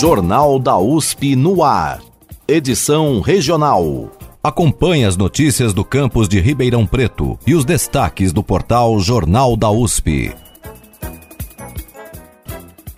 [0.00, 2.00] Jornal da USP no ar.
[2.48, 4.08] Edição regional.
[4.42, 9.70] Acompanhe as notícias do campus de Ribeirão Preto e os destaques do portal Jornal da
[9.70, 10.34] USP.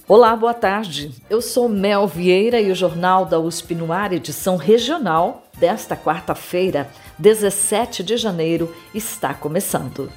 [0.07, 1.11] Olá, boa tarde.
[1.29, 6.89] Eu sou Mel Vieira e o Jornal da USP no ar, edição regional desta quarta-feira,
[7.19, 10.09] 17 de janeiro, está começando.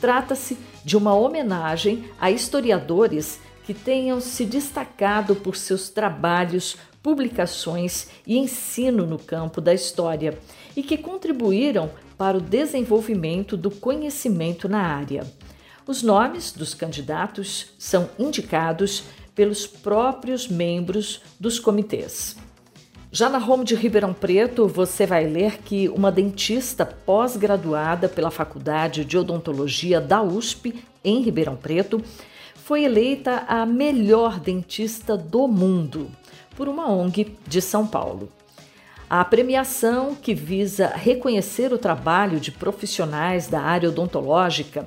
[0.00, 8.38] Trata-se de uma homenagem a historiadores que tenham se destacado por seus trabalhos, publicações e
[8.38, 10.38] ensino no campo da história
[10.76, 15.26] e que contribuíram para o desenvolvimento do conhecimento na área.
[15.86, 19.04] Os nomes dos candidatos são indicados
[19.34, 22.36] pelos próprios membros dos comitês.
[23.16, 29.06] Já na Home de Ribeirão Preto, você vai ler que uma dentista pós-graduada pela Faculdade
[29.06, 32.04] de Odontologia da USP, em Ribeirão Preto,
[32.56, 36.10] foi eleita a melhor dentista do mundo
[36.54, 38.28] por uma ONG de São Paulo.
[39.08, 44.86] A premiação, que visa reconhecer o trabalho de profissionais da área odontológica,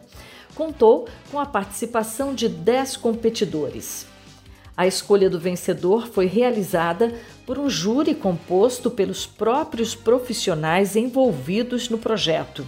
[0.54, 4.06] contou com a participação de 10 competidores.
[4.80, 7.14] A escolha do vencedor foi realizada
[7.46, 12.66] por um júri composto pelos próprios profissionais envolvidos no projeto,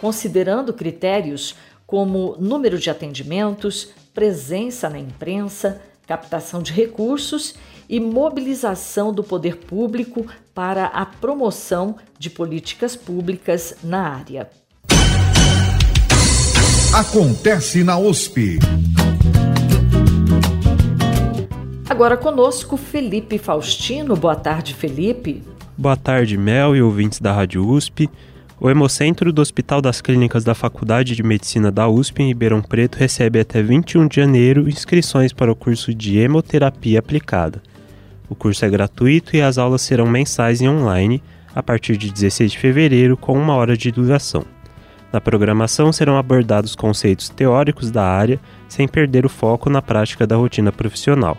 [0.00, 1.54] considerando critérios
[1.86, 7.54] como número de atendimentos, presença na imprensa, captação de recursos
[7.86, 14.48] e mobilização do poder público para a promoção de políticas públicas na área.
[16.94, 18.58] Acontece na USP.
[21.92, 24.16] Agora conosco Felipe Faustino.
[24.16, 25.42] Boa tarde, Felipe.
[25.76, 28.08] Boa tarde, Mel e ouvintes da Rádio USP.
[28.58, 32.96] O Hemocentro do Hospital das Clínicas da Faculdade de Medicina da USP em Ribeirão Preto
[32.96, 37.62] recebe até 21 de janeiro inscrições para o curso de Hemoterapia Aplicada.
[38.26, 41.22] O curso é gratuito e as aulas serão mensais e online
[41.54, 44.46] a partir de 16 de fevereiro, com uma hora de duração.
[45.12, 50.36] Na programação serão abordados conceitos teóricos da área, sem perder o foco na prática da
[50.36, 51.36] rotina profissional.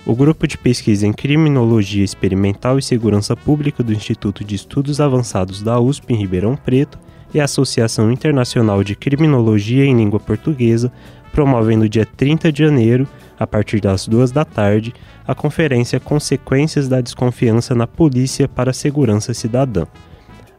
[0.06, 5.62] O Grupo de Pesquisa em Criminologia Experimental e Segurança Pública do Instituto de Estudos Avançados
[5.62, 6.98] da USP em Ribeirão Preto
[7.34, 10.92] e a Associação Internacional de Criminologia em Língua Portuguesa
[11.32, 13.08] promovem no dia 30 de janeiro
[13.40, 14.94] a partir das duas da tarde,
[15.28, 19.86] a conferência Consequências da Desconfiança na Polícia para a Segurança Cidadã.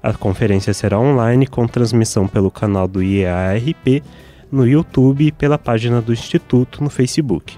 [0.03, 4.03] A conferência será online com transmissão pelo canal do IEARP
[4.53, 7.57] no YouTube e pela página do Instituto no Facebook.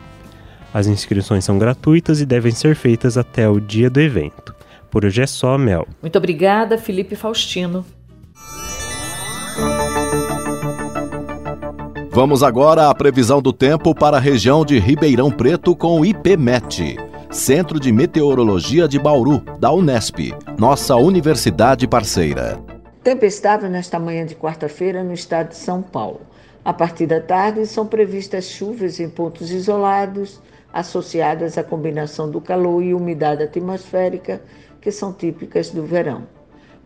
[0.73, 4.55] As inscrições são gratuitas e devem ser feitas até o dia do evento.
[4.91, 5.87] Por hoje é só, Mel.
[6.01, 7.85] Muito obrigada, Felipe Faustino.
[12.17, 16.97] Vamos agora à previsão do tempo para a região de Ribeirão Preto com o IPMET,
[17.31, 22.59] Centro de Meteorologia de Bauru, da Unesp, nossa universidade parceira.
[23.05, 23.23] Tempo
[23.69, 26.23] nesta manhã de quarta-feira no estado de São Paulo.
[26.65, 30.41] A partir da tarde são previstas chuvas em pontos isolados,
[30.73, 34.41] associadas à combinação do calor e umidade atmosférica,
[34.81, 36.23] que são típicas do verão.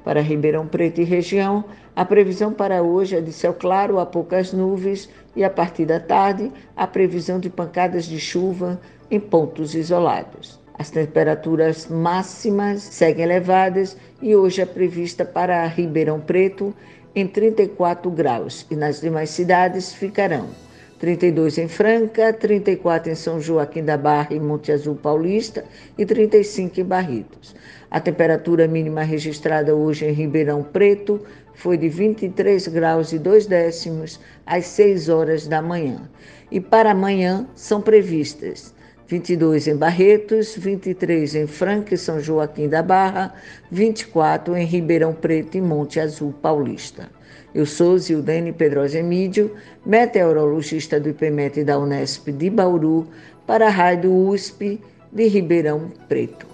[0.05, 1.65] Para Ribeirão Preto e região,
[1.95, 6.01] a previsão para hoje é de céu claro a poucas nuvens e a partir da
[6.01, 8.81] tarde a previsão de pancadas de chuva
[9.11, 10.59] em pontos isolados.
[10.79, 16.75] As temperaturas máximas seguem elevadas e hoje é prevista para Ribeirão Preto
[17.15, 20.49] em 34 graus e nas demais cidades ficarão
[21.01, 25.65] 32 em Franca, 34 em São Joaquim da Barra e Monte Azul Paulista
[25.97, 27.57] e 35 em Barretos.
[27.91, 31.19] A temperatura mínima registrada hoje em Ribeirão Preto
[31.55, 36.03] foi de 23 graus e 2 décimos às 6 horas da manhã.
[36.51, 38.75] E para amanhã são previstas
[39.07, 43.35] 22 em Barretos, 23 em Franca e São Joaquim da Barra,
[43.71, 47.09] 24 em Ribeirão Preto e Monte Azul Paulista.
[47.55, 49.55] Eu sou Zildene Pedrosa Emídio,
[49.85, 53.09] meteorologista do IPMET da Unesp de Bauru,
[53.47, 54.81] para a Rádio USP
[55.13, 56.47] de Ribeirão Preto.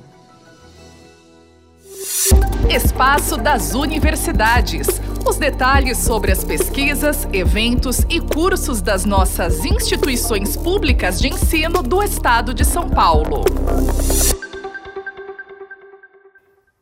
[2.71, 4.87] Espaço das Universidades.
[5.29, 12.03] Os detalhes sobre as pesquisas, eventos e cursos das nossas instituições públicas de ensino do
[12.03, 13.45] Estado de São Paulo.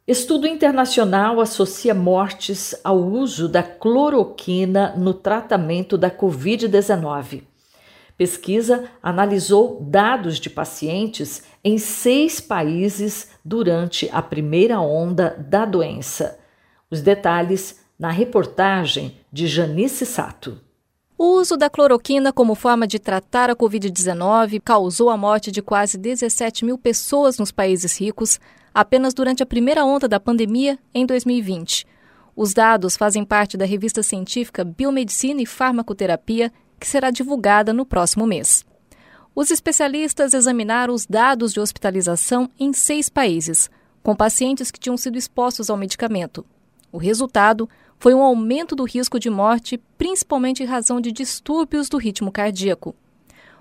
[0.06, 7.42] Estudo internacional associa mortes ao uso da cloroquina no tratamento da Covid-19.
[8.14, 16.38] Pesquisa analisou dados de pacientes em seis países durante a primeira onda da doença.
[16.90, 20.60] Os detalhes na reportagem de Janice Sato.
[21.26, 25.96] O uso da cloroquina como forma de tratar a Covid-19 causou a morte de quase
[25.96, 28.38] 17 mil pessoas nos países ricos
[28.74, 31.86] apenas durante a primeira onda da pandemia em 2020.
[32.36, 38.26] Os dados fazem parte da revista científica Biomedicina e Farmacoterapia que será divulgada no próximo
[38.26, 38.62] mês.
[39.34, 43.70] Os especialistas examinaram os dados de hospitalização em seis países,
[44.02, 46.44] com pacientes que tinham sido expostos ao medicamento.
[46.94, 47.68] O resultado
[47.98, 52.94] foi um aumento do risco de morte, principalmente em razão de distúrbios do ritmo cardíaco.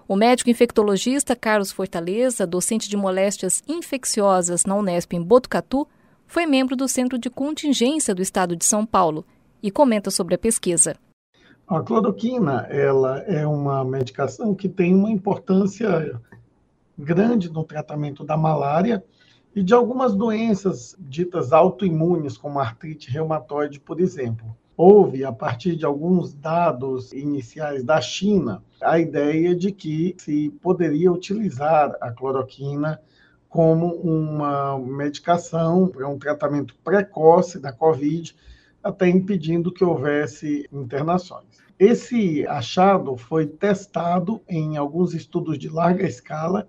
[0.08, 5.88] O médico infectologista Carlos Fortaleza, docente de moléstias infecciosas na Unesp em Botucatu,
[6.28, 9.26] foi membro do Centro de Contingência do Estado de São Paulo
[9.64, 10.96] e comenta sobre a pesquisa.
[11.68, 16.22] A cloroquina ela é uma medicação que tem uma importância
[16.96, 19.04] grande no tratamento da malária
[19.56, 24.56] e de algumas doenças ditas autoimunes, como artrite reumatoide, por exemplo.
[24.76, 31.12] Houve, a partir de alguns dados iniciais da China, a ideia de que se poderia
[31.12, 33.00] utilizar a cloroquina
[33.48, 38.36] como uma medicação para um tratamento precoce da Covid,
[38.84, 41.62] até impedindo que houvesse internações.
[41.78, 46.68] Esse achado foi testado em alguns estudos de larga escala,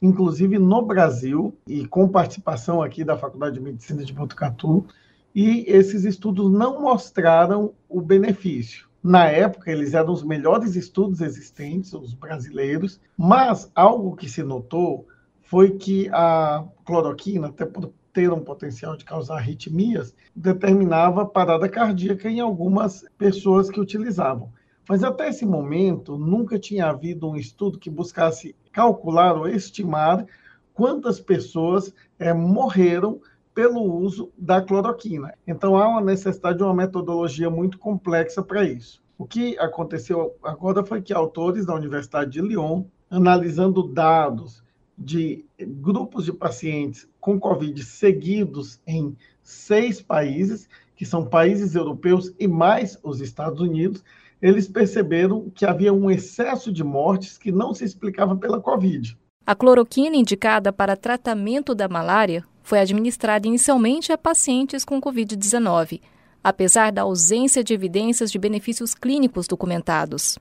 [0.00, 4.86] inclusive no Brasil, e com participação aqui da Faculdade de Medicina de Botucatu,
[5.34, 8.88] e esses estudos não mostraram o benefício.
[9.02, 15.06] Na época, eles eram os melhores estudos existentes, os brasileiros, mas algo que se notou
[15.42, 22.28] foi que a cloroquina, até por ter um potencial de causar arritmias, determinava parada cardíaca
[22.28, 24.52] em algumas pessoas que utilizavam.
[24.88, 30.26] Mas até esse momento, nunca tinha havido um estudo que buscasse calcular ou estimar
[30.74, 33.20] quantas pessoas é, morreram
[33.54, 35.34] pelo uso da cloroquina.
[35.46, 39.02] Então, há uma necessidade de uma metodologia muito complexa para isso.
[39.18, 44.62] O que aconteceu agora foi que autores da Universidade de Lyon, analisando dados
[44.96, 52.46] de grupos de pacientes com Covid seguidos em seis países, que são países europeus e
[52.46, 54.04] mais os Estados Unidos,
[54.40, 59.18] eles perceberam que havia um excesso de mortes que não se explicava pela Covid.
[59.46, 66.00] A cloroquina indicada para tratamento da malária foi administrada inicialmente a pacientes com Covid-19,
[66.42, 70.38] apesar da ausência de evidências de benefícios clínicos documentados.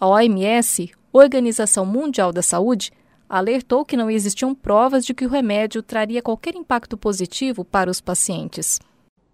[0.00, 2.90] A OMS, Organização Mundial da Saúde,
[3.28, 8.00] alertou que não existiam provas de que o remédio traria qualquer impacto positivo para os
[8.00, 8.80] pacientes.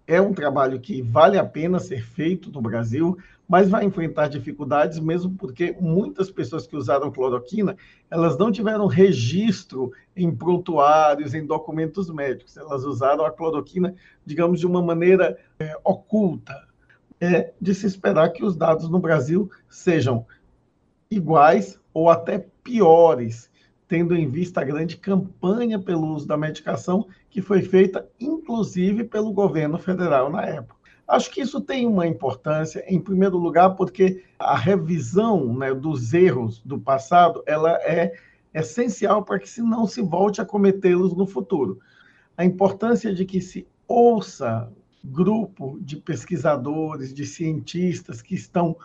[0.07, 4.99] É um trabalho que vale a pena ser feito no Brasil, mas vai enfrentar dificuldades
[4.99, 7.75] mesmo porque muitas pessoas que usaram cloroquina,
[8.09, 12.57] elas não tiveram registro em prontuários, em documentos médicos.
[12.57, 13.95] Elas usaram a cloroquina,
[14.25, 16.67] digamos, de uma maneira é, oculta.
[17.19, 20.25] É de se esperar que os dados no Brasil sejam
[21.09, 23.49] iguais ou até piores,
[23.87, 28.34] tendo em vista a grande campanha pelo uso da medicação que foi feita, inclusive,
[29.09, 30.75] pelo governo federal na época.
[31.07, 36.61] Acho que isso tem uma importância, em primeiro lugar, porque a revisão né, dos erros
[36.65, 38.13] do passado ela é
[38.53, 41.79] essencial para que se não se volte a cometê-los no futuro.
[42.35, 44.71] A importância de que se ouça
[45.03, 48.75] grupo de pesquisadores, de cientistas que estão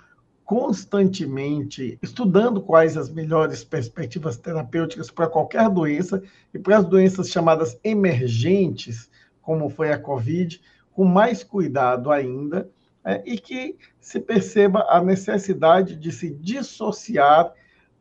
[0.44, 7.78] constantemente estudando quais as melhores perspectivas terapêuticas para qualquer doença e para as doenças chamadas
[7.84, 9.09] emergentes,
[9.50, 10.60] como foi a Covid,
[10.92, 12.70] com mais cuidado ainda,
[13.04, 17.52] é, e que se perceba a necessidade de se dissociar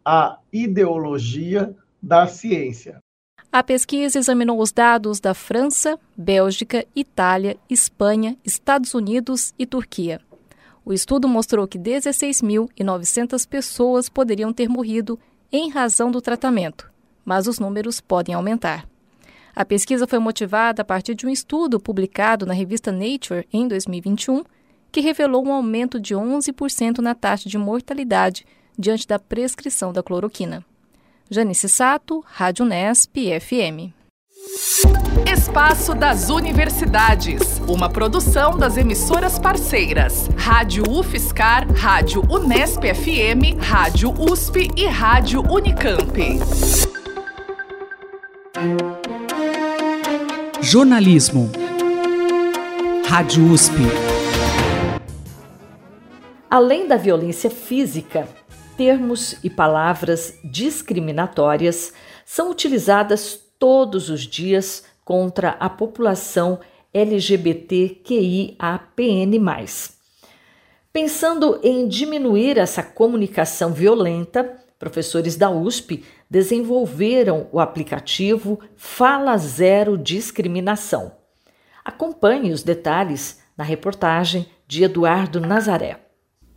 [0.06, 3.00] a ideologia da ciência.
[3.51, 10.22] A pesquisa examinou os dados da França, Bélgica, Itália, Espanha, Estados Unidos e Turquia.
[10.86, 15.18] O estudo mostrou que 16.900 pessoas poderiam ter morrido
[15.51, 16.91] em razão do tratamento,
[17.25, 18.88] mas os números podem aumentar.
[19.59, 24.41] A pesquisa foi motivada a partir de um estudo publicado na revista Nature em 2021,
[24.89, 28.45] que revelou um aumento de 11% na taxa de mortalidade
[28.77, 30.63] diante da prescrição da cloroquina.
[31.29, 33.91] Janice Sato, Rádio Nesp FM.
[35.29, 44.69] Espaço das Universidades, uma produção das emissoras parceiras, Rádio UFSCar, Rádio Unesp FM, Rádio USP
[44.77, 46.39] e Rádio Unicamp.
[50.61, 51.49] Jornalismo.
[53.07, 53.75] Rádio USP.
[56.49, 58.27] Além da violência física,
[58.75, 61.93] termos e palavras discriminatórias
[62.25, 66.59] são utilizadas todos os dias contra a população
[66.93, 68.57] LGBTQIAPN+.
[70.91, 81.12] Pensando em diminuir essa comunicação violenta, professores da USP desenvolveram o aplicativo Fala Zero Discriminação.
[81.83, 86.00] Acompanhe os detalhes na reportagem de Eduardo Nazaré.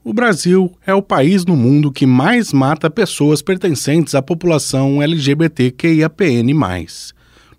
[0.05, 6.53] O Brasil é o país no mundo que mais mata pessoas pertencentes à população LGBTQIAPN+.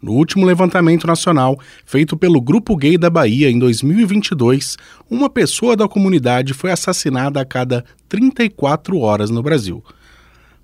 [0.01, 4.77] No último levantamento nacional, feito pelo Grupo Gay da Bahia em 2022,
[5.09, 9.81] uma pessoa da comunidade foi assassinada a cada 34 horas no Brasil.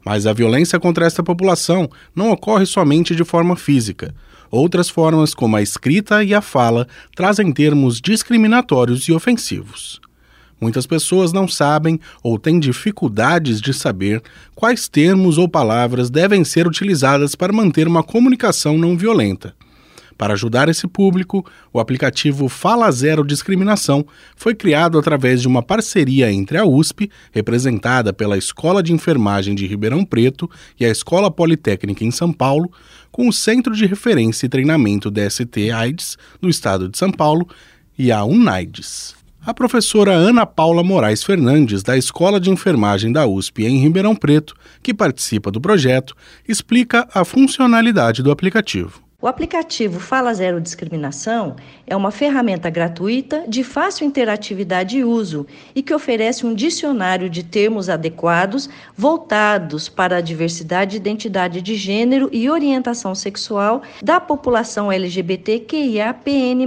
[0.03, 4.13] Mas a violência contra esta população não ocorre somente de forma física.
[4.51, 10.01] Outras formas, como a escrita e a fala, trazem termos discriminatórios e ofensivos.
[10.60, 14.22] Muitas pessoas não sabem ou têm dificuldades de saber
[14.56, 19.56] quais termos ou palavras devem ser utilizadas para manter uma comunicação não violenta.
[20.20, 26.30] Para ajudar esse público, o aplicativo Fala Zero Discriminação foi criado através de uma parceria
[26.30, 32.04] entre a USP, representada pela Escola de Enfermagem de Ribeirão Preto e a Escola Politécnica
[32.04, 32.70] em São Paulo,
[33.10, 37.48] com o Centro de Referência e Treinamento DST AIDS do Estado de São Paulo
[37.98, 39.16] e a UNAIDS.
[39.46, 44.54] A professora Ana Paula Moraes Fernandes, da Escola de Enfermagem da USP em Ribeirão Preto,
[44.84, 46.14] que participa do projeto,
[46.46, 49.09] explica a funcionalidade do aplicativo.
[49.22, 55.46] O aplicativo Fala Zero Discriminação é uma ferramenta gratuita de fácil interatividade e uso
[55.76, 61.76] e que oferece um dicionário de termos adequados voltados para a diversidade de identidade de
[61.76, 66.66] gênero e orientação sexual da população LGBTQIAPN+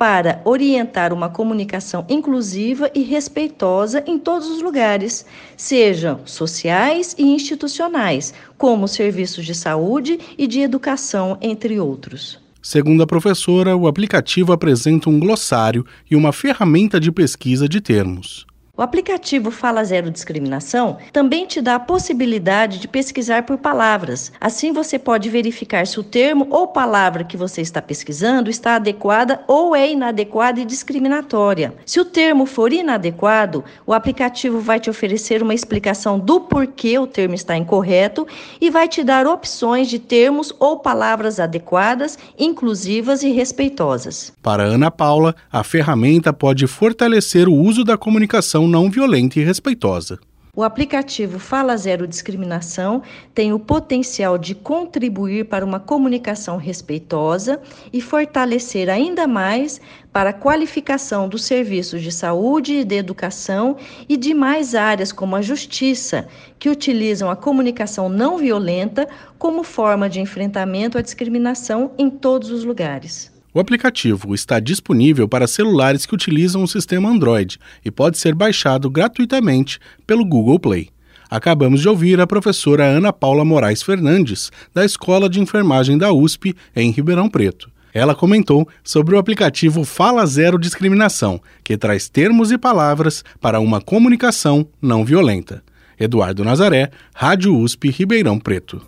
[0.00, 5.26] para orientar uma comunicação inclusiva e respeitosa em todos os lugares,
[5.58, 12.40] sejam sociais e institucionais, como serviços de saúde e de educação, entre outros.
[12.62, 18.46] Segundo a professora, o aplicativo apresenta um glossário e uma ferramenta de pesquisa de termos.
[18.80, 24.32] O aplicativo Fala Zero Discriminação também te dá a possibilidade de pesquisar por palavras.
[24.40, 29.42] Assim você pode verificar se o termo ou palavra que você está pesquisando está adequada
[29.46, 31.74] ou é inadequada e discriminatória.
[31.84, 37.06] Se o termo for inadequado, o aplicativo vai te oferecer uma explicação do porquê o
[37.06, 38.26] termo está incorreto
[38.58, 44.32] e vai te dar opções de termos ou palavras adequadas, inclusivas e respeitosas.
[44.40, 50.18] Para Ana Paula, a ferramenta pode fortalecer o uso da comunicação não violenta e respeitosa.
[50.56, 57.60] O aplicativo Fala Zero Discriminação tem o potencial de contribuir para uma comunicação respeitosa
[57.92, 59.80] e fortalecer ainda mais
[60.12, 63.76] para a qualificação dos serviços de saúde e de educação
[64.08, 66.26] e de mais áreas como a justiça,
[66.58, 69.08] que utilizam a comunicação não violenta
[69.38, 73.39] como forma de enfrentamento à discriminação em todos os lugares.
[73.52, 78.88] O aplicativo está disponível para celulares que utilizam o sistema Android e pode ser baixado
[78.88, 80.88] gratuitamente pelo Google Play.
[81.28, 86.54] Acabamos de ouvir a professora Ana Paula Moraes Fernandes, da Escola de Enfermagem da USP,
[86.76, 87.70] em Ribeirão Preto.
[87.92, 93.80] Ela comentou sobre o aplicativo Fala Zero Discriminação, que traz termos e palavras para uma
[93.80, 95.62] comunicação não violenta.
[95.98, 98.80] Eduardo Nazaré, Rádio USP Ribeirão Preto.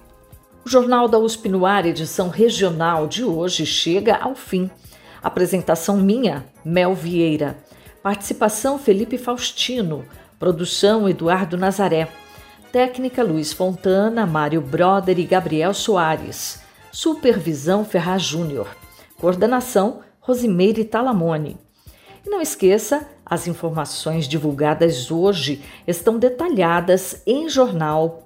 [0.64, 4.70] O Jornal da USP no ar, edição regional de hoje, chega ao fim.
[5.20, 7.58] Apresentação minha, Mel Vieira.
[8.00, 10.04] Participação Felipe Faustino.
[10.38, 12.08] Produção Eduardo Nazaré.
[12.70, 16.62] Técnica Luiz Fontana, Mário Broder e Gabriel Soares.
[16.92, 18.68] Supervisão Ferraz Júnior.
[19.18, 21.58] Coordenação Rosimeire Talamone.
[22.24, 28.22] E não esqueça, as informações divulgadas hoje estão detalhadas em jornal.usp.br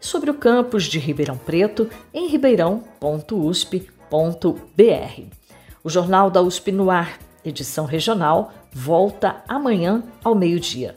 [0.00, 5.22] sobre o campus de Ribeirão Preto em ribeirão.usp.br.
[5.84, 10.94] O Jornal da USP no ar, edição regional, volta amanhã ao meio-dia.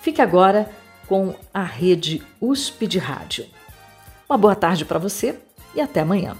[0.00, 0.70] Fique agora
[1.06, 3.46] com a rede USP de rádio.
[4.28, 5.38] Uma boa tarde para você
[5.74, 6.36] e até amanhã.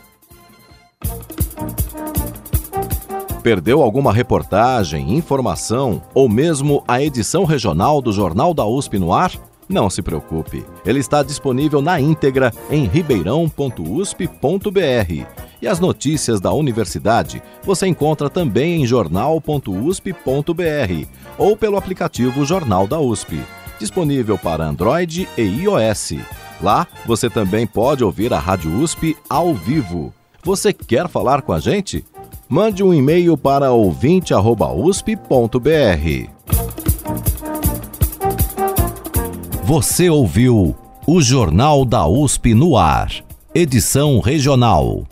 [3.43, 9.31] Perdeu alguma reportagem, informação ou mesmo a edição regional do Jornal da USP no ar?
[9.69, 15.27] Não se preocupe, ele está disponível na íntegra em ribeirão.usp.br.
[15.61, 21.09] E as notícias da universidade você encontra também em jornal.usp.br
[21.39, 23.41] ou pelo aplicativo Jornal da USP,
[23.79, 26.15] disponível para Android e iOS.
[26.61, 30.15] Lá você também pode ouvir a Rádio USP ao vivo.
[30.43, 32.05] Você quer falar com a gente?
[32.49, 36.56] mande um e-mail para ouvinte.usp.br.
[39.67, 43.13] Você ouviu o Jornal da USP no ar,
[43.53, 45.03] edição regional.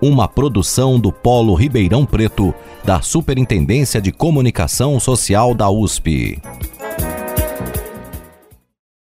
[0.00, 6.40] Uma produção do Polo Ribeirão Preto, da Superintendência de Comunicação Social da USP.